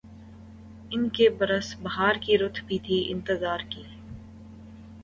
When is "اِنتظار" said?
3.11-3.59